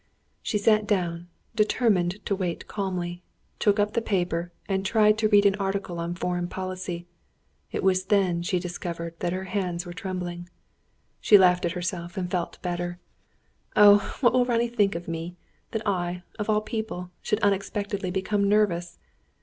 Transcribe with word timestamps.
She 0.41 0.57
sat 0.57 0.87
down, 0.87 1.27
determined 1.55 2.25
to 2.25 2.35
wait 2.35 2.67
calmly; 2.67 3.21
took 3.59 3.77
up 3.79 3.93
the 3.93 4.01
paper 4.01 4.51
and 4.67 4.83
tried 4.83 5.15
to 5.19 5.29
read 5.29 5.45
an 5.45 5.53
article 5.59 5.99
on 5.99 6.15
foreign 6.15 6.47
policy. 6.47 7.05
It 7.71 7.83
was 7.83 8.05
then 8.05 8.41
she 8.41 8.57
discovered 8.57 9.13
that 9.19 9.31
her 9.31 9.43
hands 9.43 9.85
were 9.85 9.93
trembling. 9.93 10.49
She 11.19 11.37
laughed 11.37 11.65
at 11.65 11.73
herself, 11.73 12.17
and 12.17 12.31
felt 12.31 12.59
better. 12.63 12.97
"Oh, 13.75 14.17
what 14.21 14.33
will 14.33 14.43
Ronnie 14.43 14.69
think 14.69 14.95
of 14.95 15.07
me! 15.07 15.35
That 15.69 15.85
I, 15.87 16.23
of 16.39 16.49
all 16.49 16.61
people, 16.61 17.11
should 17.21 17.39
unexpectedly 17.41 18.09
become 18.09 18.49
nervous!" 18.49 18.97